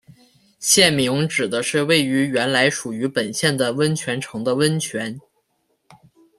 [0.59, 5.19] 县名指的是位于原来属于本县的温泉城的温泉。